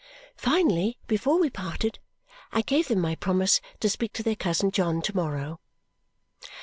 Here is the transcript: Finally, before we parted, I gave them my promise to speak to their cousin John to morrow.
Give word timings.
Finally, 0.37 0.97
before 1.05 1.39
we 1.39 1.47
parted, 1.47 1.99
I 2.51 2.63
gave 2.63 2.87
them 2.87 2.99
my 3.01 3.13
promise 3.13 3.61
to 3.81 3.87
speak 3.87 4.13
to 4.13 4.23
their 4.23 4.35
cousin 4.35 4.71
John 4.71 4.99
to 5.03 5.15
morrow. 5.15 5.59